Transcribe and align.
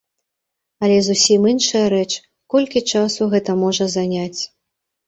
Але 0.87 0.95
зусім 1.07 1.45
іншая 1.53 1.83
рэч, 1.95 2.09
колькі 2.55 2.85
часу 2.91 3.21
гэта 3.37 3.51
можа 3.63 3.93
заняць. 3.99 4.41